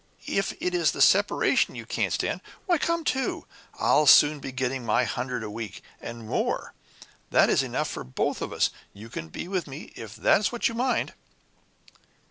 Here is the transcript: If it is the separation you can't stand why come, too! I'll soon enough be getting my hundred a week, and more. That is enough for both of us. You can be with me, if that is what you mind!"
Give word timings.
If 0.25 0.55
it 0.59 0.73
is 0.73 0.93
the 0.93 0.99
separation 0.99 1.75
you 1.75 1.85
can't 1.85 2.11
stand 2.11 2.41
why 2.65 2.79
come, 2.79 3.03
too! 3.03 3.45
I'll 3.75 4.07
soon 4.07 4.31
enough 4.31 4.41
be 4.41 4.51
getting 4.51 4.83
my 4.83 5.03
hundred 5.03 5.43
a 5.43 5.49
week, 5.51 5.83
and 6.01 6.27
more. 6.27 6.73
That 7.29 7.51
is 7.51 7.61
enough 7.61 7.87
for 7.89 8.03
both 8.03 8.41
of 8.41 8.51
us. 8.51 8.71
You 8.93 9.09
can 9.09 9.29
be 9.29 9.47
with 9.47 9.67
me, 9.67 9.93
if 9.95 10.15
that 10.15 10.39
is 10.39 10.51
what 10.51 10.67
you 10.67 10.73
mind!" 10.73 11.13